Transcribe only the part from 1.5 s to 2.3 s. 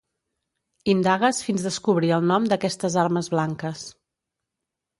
descobrir el